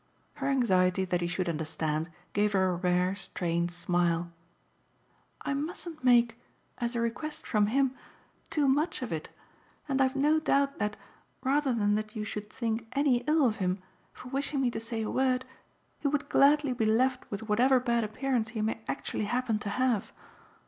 [0.33, 4.31] Her anxiety that he should understand gave her a rare strained smile.
[5.41, 6.39] "I mustn't make
[6.79, 7.93] as a request from him
[8.49, 9.29] too much of it,
[9.87, 10.97] and I've not a doubt that,
[11.43, 13.77] rather than that you should think any ill of him
[14.11, 15.45] for wishing me to say a word,
[15.99, 20.11] he would gladly be left with whatever bad appearance he may actually happen to have."